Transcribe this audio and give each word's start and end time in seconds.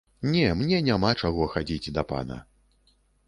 Не, 0.35 0.45
мне 0.61 0.77
няма 0.87 1.11
чаго 1.27 1.43
хадзіць 1.53 1.93
да 1.97 2.05
пана. 2.13 2.37